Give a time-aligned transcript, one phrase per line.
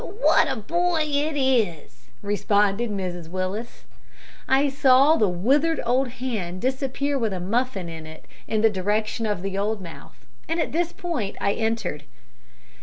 [0.19, 3.83] "What a boy it is!" responded Mrs Willis.
[4.47, 9.27] I saw the withered old hand disappear with a muffin in it in the direction
[9.27, 12.05] of the old mouth, and at this point I entered.